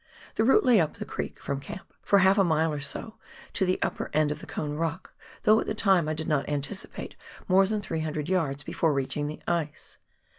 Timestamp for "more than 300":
7.47-8.27